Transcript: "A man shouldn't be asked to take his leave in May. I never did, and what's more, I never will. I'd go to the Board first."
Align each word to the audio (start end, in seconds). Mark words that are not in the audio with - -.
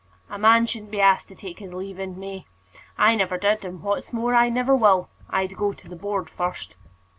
"A 0.31 0.39
man 0.39 0.65
shouldn't 0.65 0.89
be 0.89 0.99
asked 0.99 1.27
to 1.27 1.35
take 1.35 1.59
his 1.59 1.73
leave 1.73 1.99
in 1.99 2.19
May. 2.19 2.47
I 2.97 3.13
never 3.13 3.37
did, 3.37 3.63
and 3.63 3.83
what's 3.83 4.11
more, 4.11 4.33
I 4.33 4.49
never 4.49 4.75
will. 4.75 5.09
I'd 5.29 5.55
go 5.55 5.73
to 5.73 5.87
the 5.87 5.95
Board 5.95 6.27
first." 6.27 6.75